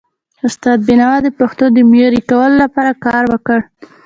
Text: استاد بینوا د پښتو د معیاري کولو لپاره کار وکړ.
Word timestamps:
استاد 0.47 0.79
بینوا 0.87 1.15
د 1.23 1.27
پښتو 1.39 1.65
د 1.75 1.77
معیاري 1.89 2.21
کولو 2.29 2.55
لپاره 2.63 2.91
کار 3.05 3.23
وکړ. 3.33 3.59